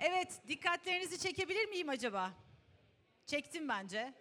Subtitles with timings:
[0.00, 2.32] Evet, dikkatlerinizi çekebilir miyim acaba?
[3.26, 4.14] Çektim bence.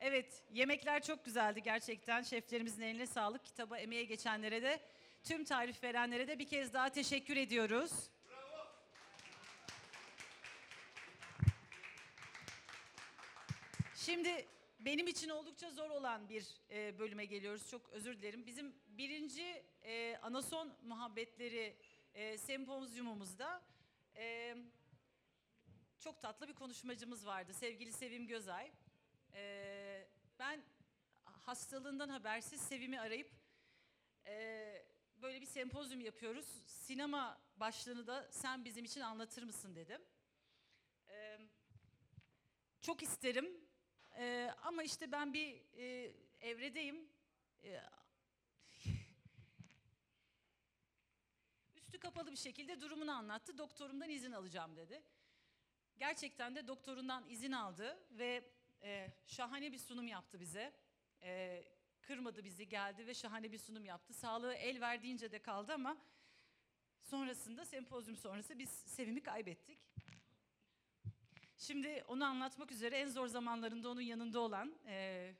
[0.00, 2.22] Evet, yemekler çok güzeldi gerçekten.
[2.22, 3.44] Şeflerimizin eline sağlık.
[3.44, 4.80] Kitaba emeğe geçenlere de,
[5.24, 7.92] tüm tarif verenlere de bir kez daha teşekkür ediyoruz.
[13.96, 14.46] Şimdi
[14.80, 17.70] benim için oldukça zor olan bir e, bölüme geliyoruz.
[17.70, 18.46] Çok özür dilerim.
[18.46, 21.76] Bizim birinci e, anason muhabbetleri
[22.14, 23.62] e, sempozyumumuzda
[24.20, 24.56] e,
[25.98, 27.54] çok tatlı bir konuşmacımız vardı.
[27.54, 28.72] Sevgili Sevim Gözay.
[29.34, 30.62] E, ben
[31.24, 33.30] hastalığından habersiz Sevim'i arayıp
[34.26, 34.86] e,
[35.22, 36.46] böyle bir sempozyum yapıyoruz.
[36.66, 40.02] Sinema başlığını da sen bizim için anlatır mısın dedim.
[41.08, 41.38] E,
[42.80, 43.70] çok isterim
[44.18, 47.08] Ee, ama işte ben bir e, evredeyim.
[51.90, 53.58] Üstü kapalı bir şekilde durumunu anlattı.
[53.58, 55.02] Doktorumdan izin alacağım dedi.
[55.98, 58.44] Gerçekten de doktorundan izin aldı ve
[58.82, 60.72] e, şahane bir sunum yaptı bize.
[61.22, 61.64] E,
[62.02, 64.14] kırmadı bizi, geldi ve şahane bir sunum yaptı.
[64.14, 65.96] Sağlığı el verdiğince de kaldı ama
[67.00, 69.78] sonrasında sempozyum sonrası biz Sevim'i kaybettik.
[71.58, 75.34] Şimdi onu anlatmak üzere en zor zamanlarında onun yanında olan e,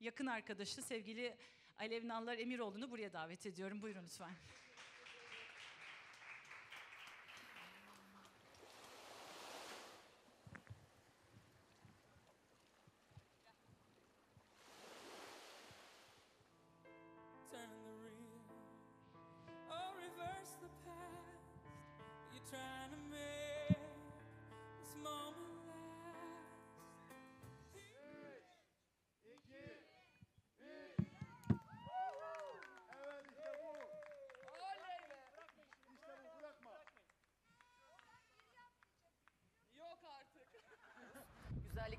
[0.00, 1.36] yakın arkadaşı sevgili
[1.78, 3.82] Alev Nallar Emiroğlu'nu buraya davet ediyorum.
[3.82, 4.34] Buyurun lütfen.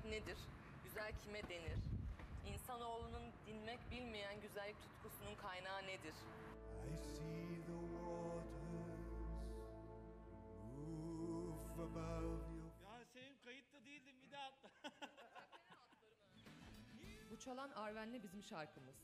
[0.02, 0.38] Güzellik nedir?
[0.84, 1.78] Güzel kime denir?
[2.46, 6.14] İnsanoğlunun dinmek bilmeyen güzellik tutkusunun kaynağı nedir?
[6.14, 9.06] I see the waters
[10.76, 14.70] move above your Ya Sevim kayıtta değildim bir daha atla.
[17.30, 18.96] Bu çalan Arven'le bizim şarkımız.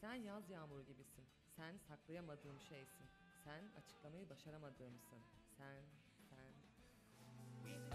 [0.00, 1.24] Sen yaz yağmuru gibisin.
[1.56, 3.06] Sen saklayamadığım şeysin.
[3.44, 5.18] Sen açıklamayı başaramadığımsın.
[5.58, 5.82] Sen,
[6.30, 6.52] sen.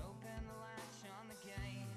[0.04, 1.97] Open the latch on the gate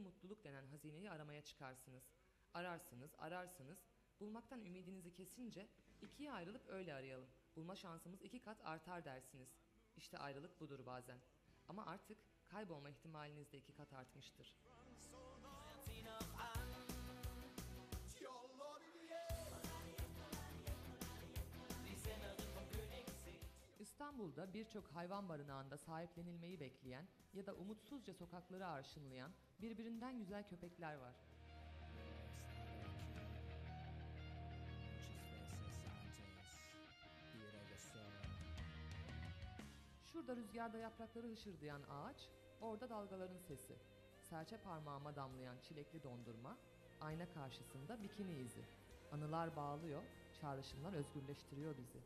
[0.00, 2.02] mutluluk denen hazineyi aramaya çıkarsınız.
[2.54, 3.78] Ararsınız, ararsınız.
[4.20, 5.68] Bulmaktan ümidinizi kesince
[6.02, 7.28] ikiye ayrılıp öyle arayalım.
[7.56, 9.48] Bulma şansımız iki kat artar dersiniz.
[9.96, 11.18] İşte ayrılık budur bazen.
[11.68, 14.54] Ama artık kaybolma ihtimaliniz de iki kat artmıştır.
[24.00, 29.30] İstanbul'da birçok hayvan barınağında sahiplenilmeyi bekleyen ya da umutsuzca sokakları arşınlayan
[29.60, 31.14] birbirinden güzel köpekler var.
[40.04, 42.28] Şurada rüzgarda yaprakları hışırdayan ağaç,
[42.60, 43.74] orada dalgaların sesi.
[44.30, 46.56] Serçe parmağıma damlayan çilekli dondurma,
[47.00, 48.64] ayna karşısında bikini izi.
[49.12, 50.02] Anılar bağlıyor,
[50.40, 51.98] çağrışımlar özgürleştiriyor bizi.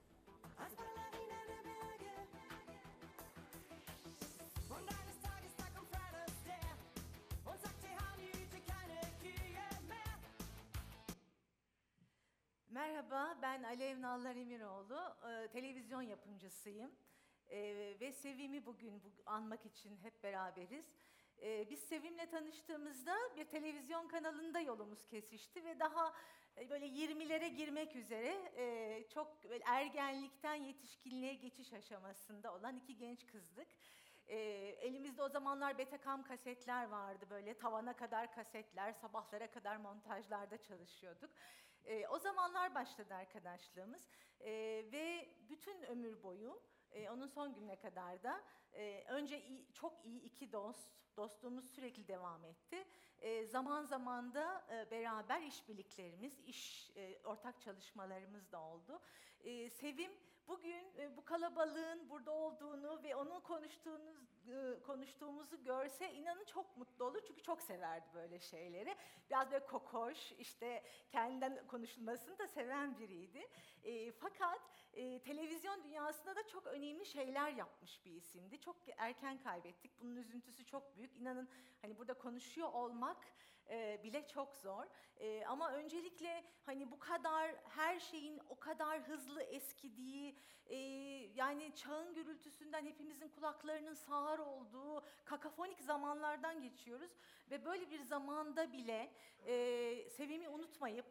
[12.75, 15.17] Merhaba, ben Alev Nallar Emiroğlu.
[15.29, 16.91] Ee, televizyon yapımcısıyım.
[17.51, 20.84] Ee, ve Sevim'i bugün bu, anmak için hep beraberiz.
[21.43, 26.15] Ee, biz Sevim'le tanıştığımızda bir televizyon kanalında yolumuz kesişti ve daha
[26.57, 33.27] e, böyle 20'lere girmek üzere e, çok böyle ergenlikten yetişkinliğe geçiş aşamasında olan iki genç
[33.27, 33.69] kızdık.
[34.27, 34.37] Ee,
[34.81, 41.31] elimizde o zamanlar Betacam kasetler vardı böyle tavana kadar kasetler, sabahlara kadar montajlarda çalışıyorduk.
[41.84, 44.09] Ee, o zamanlar başladı arkadaşlığımız
[44.41, 50.04] Ee, ve bütün ömür boyu e, onun son gününe kadar da e, önce iyi- çok
[50.04, 52.84] iyi iki dost, dostluğumuz sürekli devam etti.
[53.19, 59.01] E, zaman zaman da e, beraber işbirliklerimiz, iş e, ortak çalışmalarımız da oldu.
[59.41, 60.13] E, Sevim
[60.48, 64.34] bugün e, bu kalabalığın burada olduğunu ve onun konuştuğunuz e,
[64.87, 67.21] konuştuğumuzu görse inanın çok mutlu olur.
[67.27, 68.97] Çünkü çok severdi böyle şeyleri.
[69.31, 73.49] Biraz böyle kokoş, işte kendinden konuşulmasını da seven biriydi.
[73.83, 74.61] E, fakat
[74.93, 78.61] e, televizyon dünyasında da çok önemli şeyler yapmış bir isimdi.
[78.61, 80.01] Çok erken kaybettik.
[80.01, 81.17] Bunun üzüntüsü çok büyük.
[81.17, 81.49] İnanın
[81.83, 83.17] hani burada konuşuyor olmak
[83.71, 84.84] e, bile çok zor.
[85.16, 90.77] E, ama öncelikle hani bu kadar her şeyin o kadar hızlı eskidiği, e,
[91.34, 97.11] yani çağın gürültüsünden hepimizin kulaklarının sağır olduğu kakafonik zamanlardan geçiyoruz
[97.51, 99.13] ve böyle bir zamanda bile
[99.47, 101.07] e, Sevim'i unutmayıp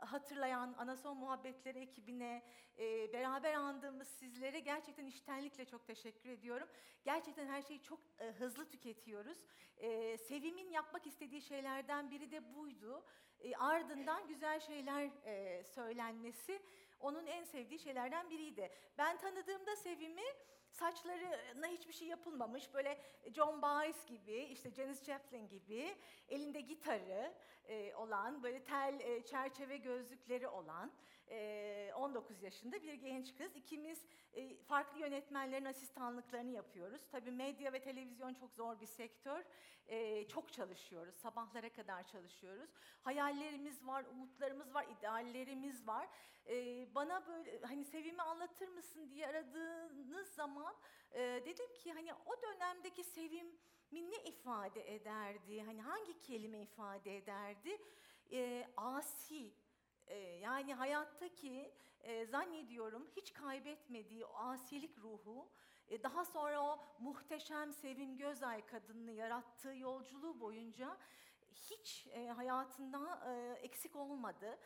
[0.00, 2.42] hatırlayan Anason Muhabbetleri ekibine,
[2.78, 6.68] e, beraber andığımız sizlere gerçekten iştenlikle çok teşekkür ediyorum.
[7.04, 9.38] Gerçekten her şeyi çok e, hızlı tüketiyoruz.
[9.76, 13.04] E, Sevim'in yapmak istediği şeylerden biri de buydu.
[13.40, 16.62] E, ardından güzel şeyler e, söylenmesi
[17.00, 18.70] onun en sevdiği şeylerden biriydi.
[18.98, 20.26] Ben tanıdığımda Sevim'i
[20.74, 22.98] saçlarına hiçbir şey yapılmamış böyle
[23.32, 25.96] John Baez gibi işte Janis Joplin gibi
[26.28, 27.34] elinde gitarı
[27.68, 30.92] e, olan böyle tel e, çerçeve gözlükleri olan
[31.28, 33.56] e, 19 yaşında bir genç kız.
[33.56, 37.00] İkimiz e, farklı yönetmenlerin asistanlıklarını yapıyoruz.
[37.12, 39.44] Tabii medya ve televizyon çok zor bir sektör.
[39.86, 41.14] E, çok çalışıyoruz.
[41.14, 42.70] Sabahlara kadar çalışıyoruz.
[43.02, 46.08] Hayallerimiz var, umutlarımız var, ideallerimiz var.
[46.46, 50.74] E, bana böyle hani Sevim'i anlatır mısın diye aradığınız zaman
[51.12, 53.58] e, dedim ki hani o dönemdeki Sevim
[53.92, 55.62] ne ifade ederdi?
[55.62, 57.78] Hani hangi kelime ifade ederdi?
[58.32, 59.52] E, asi,
[60.06, 65.48] e, yani hayattaki e, zannediyorum hiç kaybetmediği o asilik ruhu,
[65.88, 70.96] e, daha sonra o muhteşem Sevim Gözay kadınını yarattığı yolculuğu boyunca
[71.52, 74.58] hiç e, hayatında e, eksik olmadı.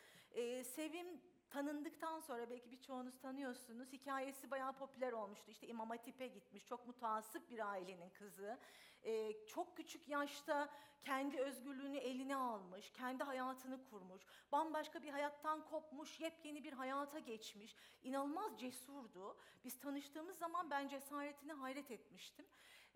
[0.64, 1.20] Sevim
[1.50, 3.92] tanındıktan sonra belki birçoğunuz tanıyorsunuz.
[3.92, 5.50] Hikayesi bayağı popüler olmuştu.
[5.50, 6.66] İşte İmam Hatip'e gitmiş.
[6.66, 8.58] Çok mutasip bir ailenin kızı.
[9.04, 10.68] Ee, çok küçük yaşta
[11.02, 12.90] kendi özgürlüğünü eline almış.
[12.92, 14.22] Kendi hayatını kurmuş.
[14.52, 16.20] Bambaşka bir hayattan kopmuş.
[16.20, 17.76] Yepyeni bir hayata geçmiş.
[18.02, 19.36] İnanılmaz cesurdu.
[19.64, 22.46] Biz tanıştığımız zaman ben cesaretine hayret etmiştim.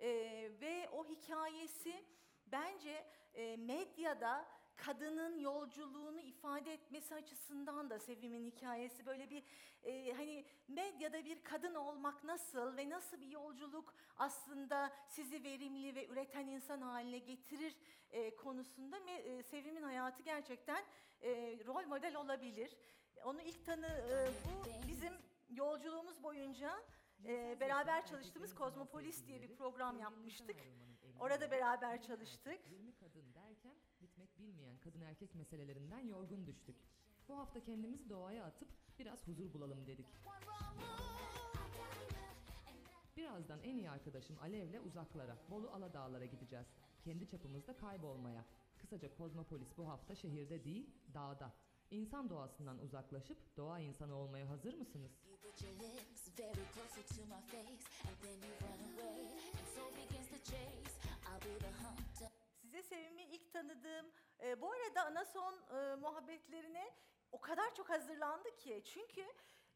[0.00, 2.04] Ee, ve o hikayesi
[2.46, 4.46] bence e, medyada
[4.76, 9.43] kadının yolculuğunu ifade etmesi açısından da Sevim'in hikayesi böyle bir
[9.82, 10.44] e, hani
[11.02, 16.81] medyada bir kadın olmak nasıl ve nasıl bir yolculuk aslında sizi verimli ve üreten insan
[16.81, 17.76] haline getirir
[18.10, 20.84] e, konusunda e, Sevim'in hayatı gerçekten
[21.22, 21.31] e,
[21.66, 22.76] rol model olabilir.
[23.25, 25.12] Onu ilk tanı e, bu bizim
[25.50, 26.82] yolculuğumuz boyunca
[27.25, 30.56] e, beraber çalıştığımız Kozmopolis diye bir program yapmıştık.
[31.20, 32.70] Orada beraber çalıştık.
[32.70, 36.76] 20 kadın derken bitmek bilmeyen kadın erkek meselelerinden yorgun düştük.
[37.28, 38.69] Bu hafta kendimizi doğaya atıp
[38.99, 40.06] biraz huzur bulalım dedik.
[43.17, 46.67] Birazdan en iyi arkadaşım Alev'le uzaklara, Bolu Aladağlara gideceğiz.
[47.05, 48.44] Kendi çapımızda kaybolmaya.
[48.79, 51.53] Kısaca Kozmopolis bu hafta şehirde değil, dağda.
[51.91, 55.12] İnsan doğasından uzaklaşıp doğa insanı olmaya hazır mısınız?
[62.62, 64.06] Size Sevim'i ilk tanıdığım,
[64.43, 66.91] e, bu arada Anason e, muhabbetlerine
[67.32, 68.82] o kadar çok hazırlandı ki.
[68.84, 69.26] Çünkü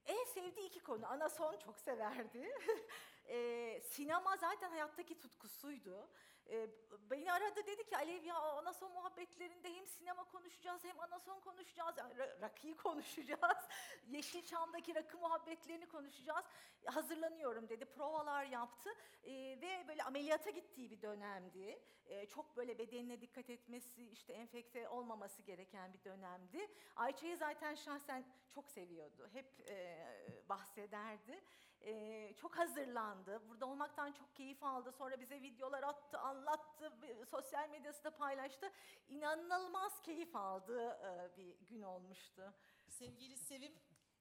[0.06, 1.06] en sevdiği iki konu.
[1.06, 2.50] Anason çok severdi.
[3.28, 6.08] E, sinema zaten hayattaki tutkusuydu.
[6.50, 6.68] E,
[7.10, 11.94] beni aradı dedi ki Alev ya Anason muhabbetlerinde hem sinema konuşacağız hem Anason konuşacağız.
[11.98, 13.68] Yani ra- rakıyı konuşacağız.
[14.08, 16.44] Yeşilçam'daki rakı muhabbetlerini konuşacağız.
[16.86, 17.84] Hazırlanıyorum dedi.
[17.84, 18.90] Provalar yaptı.
[19.24, 21.82] E, ve böyle ameliyata gittiği bir dönemdi.
[22.06, 26.68] E, çok böyle bedenine dikkat etmesi, işte enfekte olmaması gereken bir dönemdi.
[26.96, 28.24] Ayça'yı zaten şahsen
[28.54, 29.28] çok seviyordu.
[29.32, 30.06] Hep e,
[30.48, 31.44] bahsederdi.
[31.80, 33.48] E, çok hazırlandı.
[33.48, 34.92] Burada olmaktan çok keyif aldı.
[34.92, 36.92] Sonra bize videolar attı, anlattı,
[37.30, 38.72] sosyal medyasında paylaştı.
[39.08, 42.54] İnanılmaz keyif aldığı e, bir gün olmuştu.
[42.88, 43.72] Sevgili Sevim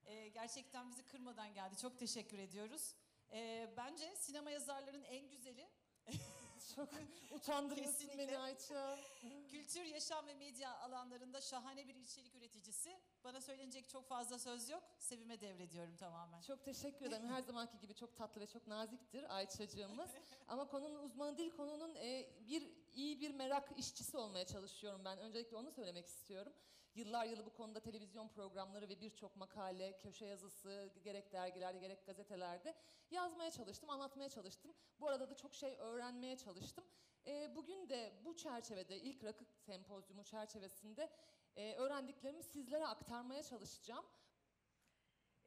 [0.05, 1.77] e, gerçekten bizi kırmadan geldi.
[1.77, 2.95] Çok teşekkür ediyoruz.
[3.31, 5.69] E, bence sinema yazarlarının en güzeli
[6.75, 6.89] Çok
[7.31, 8.27] utandırıyorsun Kesinlikle.
[8.27, 8.99] beni Ayça.
[9.51, 12.99] kültür, yaşam ve medya alanlarında şahane bir içerik üreticisi.
[13.23, 14.83] Bana söylenecek çok fazla söz yok.
[14.97, 16.41] Sevim'e devrediyorum tamamen.
[16.41, 17.27] Çok teşekkür ederim.
[17.27, 20.11] Her zamanki gibi çok tatlı ve çok naziktir Ayça'cığımız.
[20.47, 25.17] Ama konunun uzmanı değil, konunun e, bir iyi bir merak işçisi olmaya çalışıyorum ben.
[25.17, 26.53] Öncelikle onu söylemek istiyorum.
[26.95, 32.75] Yıllar yılı bu konuda televizyon programları ve birçok makale, köşe yazısı gerek dergilerde gerek gazetelerde
[33.11, 34.73] yazmaya çalıştım, anlatmaya çalıştım.
[34.99, 36.83] Bu arada da çok şey öğrenmeye çalıştım.
[37.27, 41.09] E, bugün de bu çerçevede ilk rakı sempozyumu çerçevesinde
[41.55, 44.05] e, öğrendiklerimi sizlere aktarmaya çalışacağım.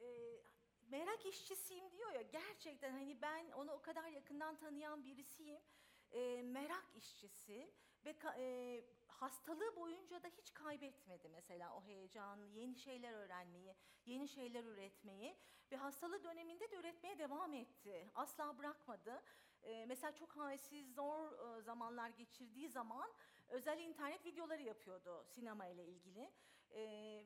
[0.00, 0.06] Ee,
[0.88, 5.60] merak işçisiyim diyor ya gerçekten hani ben onu o kadar yakından tanıyan birisiyim.
[6.10, 7.70] E, merak işçisi
[8.08, 13.74] ve e, hastalığı boyunca da hiç kaybetmedi mesela o heyecanı, yeni şeyler öğrenmeyi,
[14.06, 15.36] yeni şeyler üretmeyi
[15.72, 18.10] ve hastalığı döneminde de üretmeye devam etti.
[18.14, 19.22] Asla bırakmadı.
[19.62, 23.10] E, mesela çok halsiz, zor e, zamanlar geçirdiği zaman
[23.48, 26.30] özel internet videoları yapıyordu sinema ile ilgili.
[26.70, 26.80] E,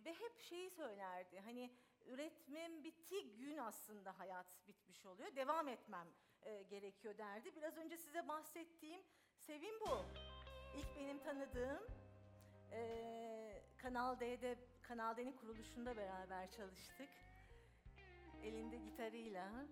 [0.05, 1.71] ve hep şeyi söylerdi hani
[2.07, 5.37] üretmem bittiği gün aslında hayat bitmiş oluyor.
[5.37, 6.09] Devam etmem
[6.43, 7.57] e, gerekiyor derdi.
[7.57, 9.03] Biraz önce size bahsettiğim
[9.47, 10.42] Sevim bu.
[10.77, 11.83] İlk benim tanıdığım
[12.73, 17.09] e, Kanal D'de Kanal D'nin kuruluşunda beraber çalıştık.
[18.43, 19.67] Elinde gitarıyla.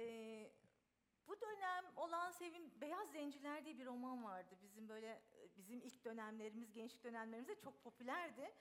[0.00, 0.52] Ee,
[1.28, 4.54] bu dönem olan Sevim Beyaz Zenciler diye bir roman vardı.
[4.62, 5.22] Bizim böyle
[5.56, 8.54] bizim ilk dönemlerimiz, gençlik dönemlerimizde çok popülerdi.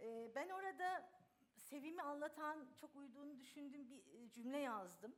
[0.00, 1.10] Ee, ben orada
[1.56, 5.14] Sevim'i anlatan çok uyduğunu düşündüğüm bir cümle yazdım.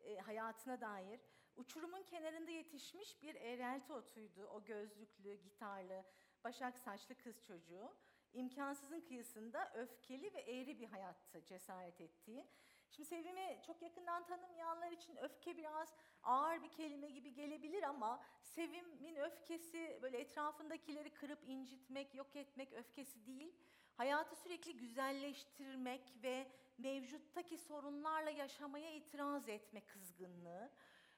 [0.00, 1.20] e, hayatına dair.
[1.56, 4.46] Uçurumun kenarında yetişmiş bir eğrelti otuydu.
[4.46, 6.04] O gözlüklü, gitarlı,
[6.44, 7.96] başak saçlı kız çocuğu.
[8.32, 12.46] İmkansızın kıyısında öfkeli ve eğri bir hayattı cesaret ettiği.
[12.90, 19.16] Şimdi Sevim'i çok yakından tanımayanlar için öfke biraz ağır bir kelime gibi gelebilir ama Sevim'in
[19.16, 23.54] öfkesi böyle etrafındakileri kırıp incitmek, yok etmek öfkesi değil.
[23.96, 26.46] Hayatı sürekli güzelleştirmek ve
[26.78, 30.70] mevcuttaki sorunlarla yaşamaya itiraz etme kızgınlığı.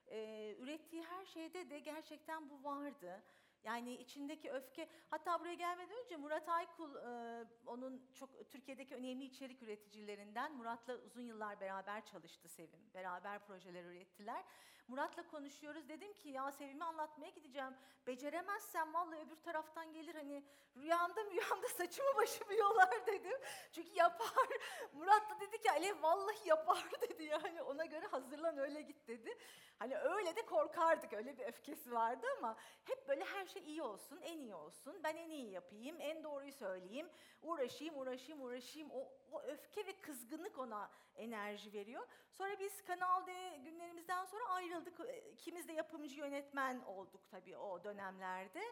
[0.07, 3.23] Ee, ürettiği her şeyde de gerçekten bu vardı.
[3.65, 9.63] Yani içindeki öfke, hatta buraya gelmeden önce Murat Aykul, e, onun çok Türkiye'deki önemli içerik
[9.63, 10.57] üreticilerinden.
[10.57, 12.81] Murat'la uzun yıllar beraber çalıştı Sevim.
[12.95, 14.45] Beraber projeler ürettiler.
[14.91, 15.89] Murat'la konuşuyoruz.
[15.89, 17.75] Dedim ki ya Sevim'i anlatmaya gideceğim.
[18.07, 20.45] Beceremezsem vallahi öbür taraftan gelir hani
[20.77, 23.39] rüyamda rüyamda saçımı başımı yolar dedim.
[23.73, 24.49] Çünkü yapar.
[24.93, 29.39] Murat da dedi ki Alev vallahi yapar dedi yani ona göre hazırlan öyle git dedi.
[29.79, 34.21] Hani öyle de korkardık öyle bir öfkesi vardı ama hep böyle her şey iyi olsun,
[34.23, 35.01] en iyi olsun.
[35.05, 37.09] Ben en iyi yapayım, en doğruyu söyleyeyim.
[37.43, 38.91] Uğraşayım, uğraşayım, uğraşayım.
[38.91, 42.07] O, o öfke ve kızgınlık ona enerji veriyor.
[42.33, 45.01] Sonra biz Kanal D günlerimizden sonra ayrıldık.
[45.33, 48.63] İkimiz de yapımcı yönetmen olduk tabii o dönemlerde.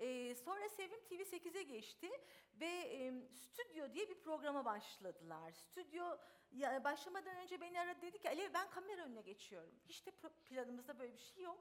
[0.00, 2.10] Ee, sonra Sevim TV8'e geçti
[2.60, 5.52] ve e, Stüdyo diye bir programa başladılar.
[5.52, 6.16] Stüdyo
[6.52, 9.74] ya, başlamadan önce beni aradı dedi ki Alev ben kamera önüne geçiyorum.
[9.88, 10.10] Hiç de
[10.44, 11.58] planımızda böyle bir şey yok.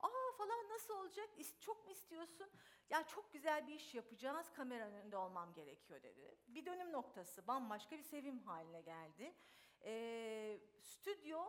[0.00, 1.28] Aa falan nasıl olacak?
[1.60, 2.46] Çok mu istiyorsun?
[2.90, 4.52] Ya çok güzel bir iş yapacağız.
[4.52, 6.38] Kamera önünde olmam gerekiyor dedi.
[6.48, 7.46] Bir dönüm noktası.
[7.46, 9.34] Bambaşka bir sevim haline geldi.
[9.84, 11.44] Ee, stüdyo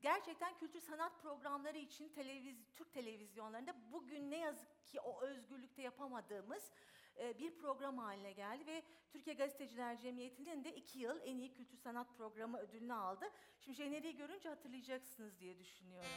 [0.00, 6.72] gerçekten kültür sanat programları için televiz Türk televizyonlarında bugün ne yazık ki o özgürlükte yapamadığımız
[7.18, 11.76] e, bir program haline geldi ve Türkiye Gazeteciler Cemiyeti'nin de iki yıl en iyi kültür
[11.76, 13.30] sanat programı ödülünü aldı.
[13.60, 16.10] Şimdi jeneriği görünce hatırlayacaksınız diye düşünüyorum.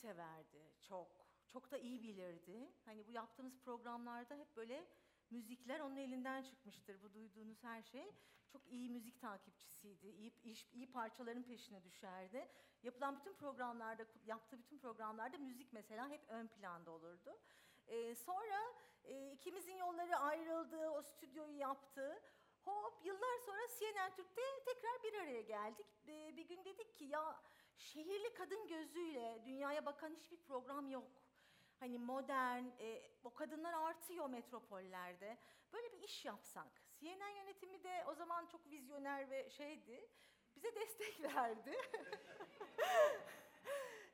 [0.00, 1.08] Severdi çok.
[1.48, 2.72] Çok da iyi bilirdi.
[2.84, 4.86] Hani bu yaptığımız programlarda hep böyle
[5.30, 7.02] müzikler onun elinden çıkmıştır.
[7.02, 8.14] Bu duyduğunuz her şey.
[8.48, 10.06] Çok iyi müzik takipçisiydi.
[10.06, 12.48] İyi, iş- iyi parçaların peşine düşerdi.
[12.82, 17.38] Yapılan bütün programlarda, yaptığı bütün programlarda müzik mesela hep ön planda olurdu.
[17.86, 18.60] Ee, sonra
[19.04, 22.22] e, ikimizin yolları ayrıldı, o stüdyoyu yaptı.
[22.64, 25.86] Hop yıllar sonra CNN Türk'te tekrar bir araya geldik.
[26.08, 27.42] Ee, bir gün dedik ki ya
[27.80, 31.10] şehirli kadın gözüyle dünyaya bakan hiçbir program yok.
[31.80, 35.38] Hani modern, e, o kadınlar artıyor metropollerde.
[35.72, 36.68] Böyle bir iş yapsak.
[37.00, 40.08] CNN yönetimi de o zaman çok vizyoner ve şeydi.
[40.56, 41.76] bize destek verdi.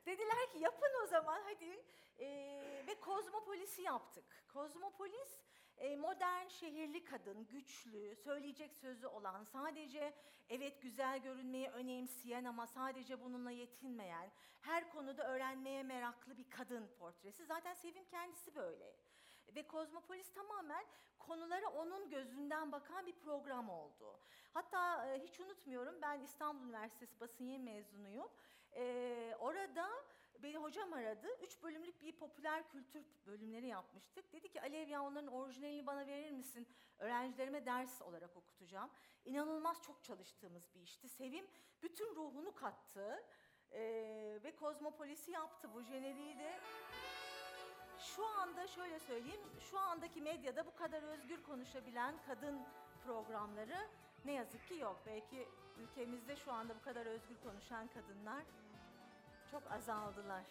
[0.07, 1.85] Dediler ki yapın o zaman hadi.
[2.19, 4.25] Ee, ve Kozmopolis'i yaptık.
[4.53, 5.56] Kozmopolis e,
[5.99, 10.15] modern şehirli kadın, güçlü, söyleyecek sözü olan, sadece
[10.49, 14.31] evet güzel görünmeyi önemseyen ama sadece bununla yetinmeyen,
[14.61, 17.45] her konuda öğrenmeye meraklı bir kadın portresi.
[17.45, 18.97] Zaten Sevim kendisi böyle.
[19.55, 20.85] Ve Kozmopolis tamamen
[21.19, 24.21] konulara onun gözünden bakan bir program oldu.
[24.55, 28.29] Hatta e, hiç unutmuyorum ben İstanbul Üniversitesi basın yayın mezunuyum.
[28.77, 29.89] Ee, orada
[30.43, 31.27] beni hocam aradı.
[31.43, 34.33] Üç bölümlük bir popüler kültür bölümleri yapmıştık.
[34.33, 36.69] Dedi ki Alev ya onların orijinalini bana verir misin?
[36.99, 38.91] Öğrencilerime ders olarak okutacağım.
[39.25, 41.09] İnanılmaz çok çalıştığımız bir işti.
[41.09, 41.47] Sevim
[41.83, 43.25] bütün ruhunu kattı.
[43.73, 45.75] Ee, ve Kozmopolis'i yaptı.
[45.75, 46.61] Bu jeneriği de
[47.99, 49.41] şu anda şöyle söyleyeyim,
[49.71, 52.61] şu andaki medyada bu kadar özgür konuşabilen kadın
[53.05, 53.89] programları
[54.25, 55.03] ne yazık ki yok.
[55.07, 58.45] Belki ülkemizde şu anda bu kadar özgür konuşan kadınlar
[59.51, 60.45] çok azaldılar.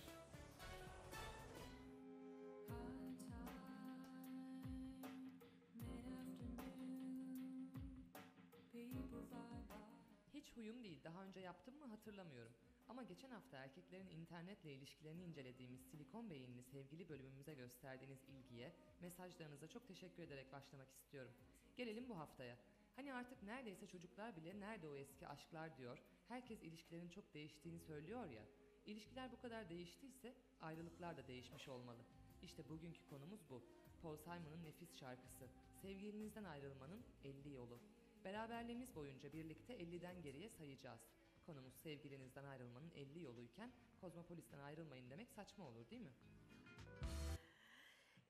[10.34, 11.04] Hiç huyum değil.
[11.04, 12.54] Daha önce yaptım mı hatırlamıyorum.
[12.88, 18.72] Ama geçen hafta erkeklerin internetle ilişkilerini incelediğimiz Silikon Beyinli sevgili bölümümüze gösterdiğiniz ilgiye,
[19.02, 21.32] mesajlarınıza çok teşekkür ederek başlamak istiyorum.
[21.76, 22.58] Gelelim bu haftaya.
[22.96, 25.98] Hani artık neredeyse çocuklar bile nerede o eski aşklar diyor.
[26.28, 28.44] Herkes ilişkilerin çok değiştiğini söylüyor ya.
[28.86, 32.06] İlişkiler bu kadar değiştiyse ayrılıklar da değişmiş olmalı.
[32.42, 33.64] İşte bugünkü konumuz bu.
[34.02, 35.50] Paul Simon'ın nefis şarkısı.
[35.82, 37.80] Sevgilinizden ayrılmanın 50 yolu.
[38.26, 41.02] Beraberliğimiz boyunca birlikte 50'den geriye sayacağız.
[41.46, 46.14] Konumuz sevgilinizden ayrılmanın 50 yoluyken Kozmopolis'ten ayrılmayın demek saçma olur değil mi?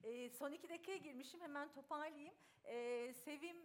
[0.04, 2.34] Ee, son iki dakikaya girmişim hemen toparlayayım.
[2.64, 3.56] Ee, Sevim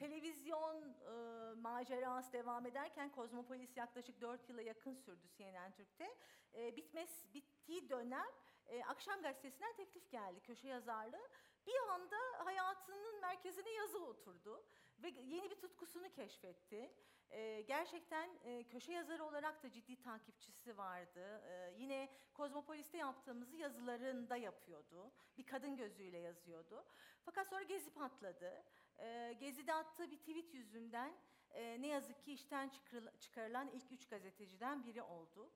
[0.00, 6.16] televizyon e, macerası devam ederken Kozmopolis yaklaşık 4 yıla yakın sürdü CNN Türk'te.
[6.54, 8.26] Ee, bitmez bittiği dönem
[8.66, 11.28] e, Akşam Gazetesi'nden teklif geldi köşe yazarlığı.
[11.66, 14.64] Bir anda hayatının merkezine yazı oturdu
[14.98, 16.90] ve yeni bir tutkusunu keşfetti.
[17.30, 21.42] Ee, gerçekten e, köşe yazarı olarak da ciddi takipçisi vardı.
[21.44, 25.12] Ee, yine Kozmopolis'te yaptığımızı yazılarında yapıyordu.
[25.38, 26.84] Bir kadın gözüyle yazıyordu.
[27.24, 28.64] Fakat sonra Gezi patladı.
[28.98, 31.14] Ee, Gezi'de attığı bir tweet yüzünden
[31.50, 35.50] e, ne yazık ki işten çıkarıl- çıkarılan ilk üç gazeteciden biri oldu.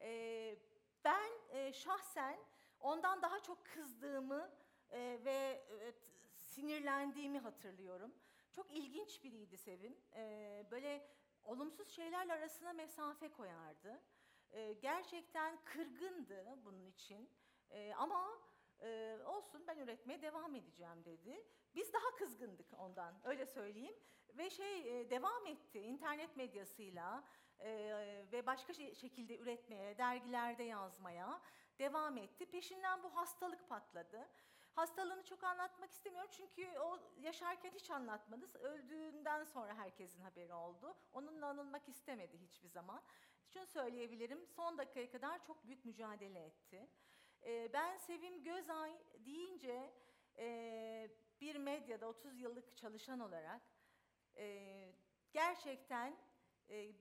[0.00, 0.56] Ee,
[1.04, 2.38] ben e, şahsen
[2.80, 4.50] ondan daha çok kızdığımı
[4.90, 5.92] e, ve e,
[6.36, 8.14] sinirlendiğimi hatırlıyorum.
[8.52, 9.96] Çok ilginç biriydi Sevim.
[10.14, 11.08] Ee, böyle
[11.44, 14.00] olumsuz şeylerle arasına mesafe koyardı.
[14.52, 17.30] Ee, gerçekten kırgındı bunun için.
[17.70, 18.38] Ee, ama
[18.80, 21.44] e, olsun ben üretmeye devam edeceğim dedi.
[21.74, 23.94] Biz daha kızgındık ondan öyle söyleyeyim.
[24.34, 27.24] Ve şey e, devam etti internet medyasıyla
[27.60, 27.70] e,
[28.32, 31.40] ve başka şey- şekilde üretmeye, dergilerde yazmaya
[31.78, 32.46] devam etti.
[32.46, 34.28] Peşinden bu hastalık patladı.
[34.72, 38.58] Hastalığını çok anlatmak istemiyorum çünkü o yaşarken hiç anlatmadı.
[38.58, 40.96] Öldüğünden sonra herkesin haberi oldu.
[41.12, 43.02] Onunla anılmak istemedi hiçbir zaman.
[43.48, 46.88] Şunu söyleyebilirim, son dakikaya kadar çok büyük mücadele etti.
[47.42, 49.92] Ee, ben Sevim Gözay deyince
[50.38, 53.62] e, bir medyada 30 yıllık çalışan olarak
[54.36, 54.94] e,
[55.32, 56.29] gerçekten e,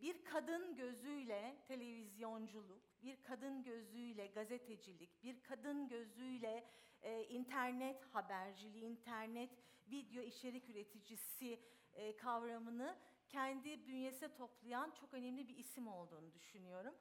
[0.01, 6.65] bir kadın gözüyle televizyonculuk, bir kadın gözüyle gazetecilik, bir kadın gözüyle
[7.01, 9.49] e, internet haberciliği, internet
[9.91, 11.59] video içerik üreticisi
[11.93, 16.95] e, kavramını kendi bünyesine toplayan çok önemli bir isim olduğunu düşünüyorum.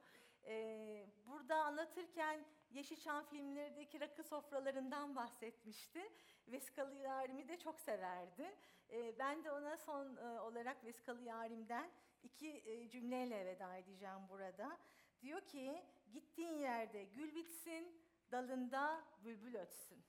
[0.45, 6.11] E, burada anlatırken Yeşilçam filmlerindeki rakı sofralarından bahsetmişti.
[6.47, 8.55] Vesikalı Yarim'i de çok severdi.
[9.19, 11.91] Ben de ona son olarak Vesikalı Yarim'den
[12.23, 14.77] iki e, cümleyle veda edeceğim burada.
[15.21, 18.01] Diyor ki, gittiğin yerde gül bitsin,
[18.31, 20.08] dalında bülbül ötsün.